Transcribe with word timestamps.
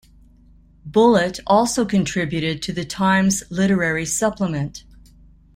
Bullett 0.83 1.39
also 1.45 1.85
contributed 1.85 2.63
to 2.63 2.73
the 2.73 2.83
Times 2.85 3.43
Literary 3.51 4.07
Supplement. 4.07 4.83